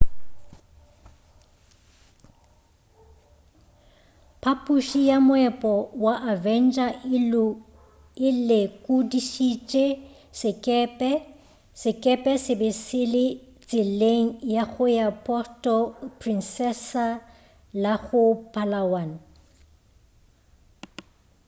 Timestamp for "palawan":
18.53-19.09